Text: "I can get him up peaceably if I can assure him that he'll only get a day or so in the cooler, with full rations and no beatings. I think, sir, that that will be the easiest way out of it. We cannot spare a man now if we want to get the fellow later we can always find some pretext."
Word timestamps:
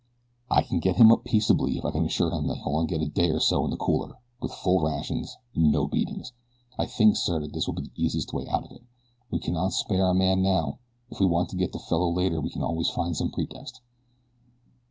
"I 0.49 0.63
can 0.63 0.79
get 0.79 0.95
him 0.95 1.11
up 1.11 1.25
peaceably 1.25 1.77
if 1.77 1.85
I 1.85 1.91
can 1.91 2.05
assure 2.05 2.31
him 2.31 2.47
that 2.47 2.55
he'll 2.57 2.73
only 2.75 2.87
get 2.87 3.03
a 3.03 3.07
day 3.07 3.29
or 3.29 3.39
so 3.39 3.63
in 3.65 3.69
the 3.69 3.77
cooler, 3.77 4.17
with 4.41 4.51
full 4.51 4.81
rations 4.83 5.37
and 5.53 5.71
no 5.71 5.85
beatings. 5.85 6.33
I 6.75 6.87
think, 6.87 7.15
sir, 7.15 7.39
that 7.39 7.53
that 7.53 7.67
will 7.67 7.75
be 7.75 7.83
the 7.83 7.91
easiest 8.01 8.33
way 8.33 8.47
out 8.47 8.65
of 8.65 8.71
it. 8.71 8.81
We 9.29 9.37
cannot 9.37 9.73
spare 9.73 10.07
a 10.09 10.15
man 10.15 10.41
now 10.41 10.79
if 11.11 11.19
we 11.19 11.27
want 11.27 11.49
to 11.49 11.55
get 11.55 11.71
the 11.71 11.77
fellow 11.77 12.09
later 12.11 12.41
we 12.41 12.49
can 12.49 12.63
always 12.63 12.89
find 12.89 13.15
some 13.15 13.29
pretext." 13.29 13.79